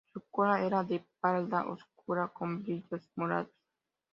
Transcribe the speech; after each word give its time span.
Su 0.11 0.19
cola 0.31 0.65
era 0.65 0.83
de 0.83 1.05
parda 1.19 1.67
oscura 1.67 2.27
con 2.29 2.63
brillos 2.63 3.07
morados. 3.15 3.51